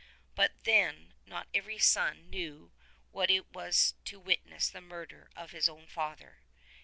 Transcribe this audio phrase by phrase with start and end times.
[0.33, 2.71] But then not every son knew
[3.11, 6.39] what it was to witness the murder of his own father.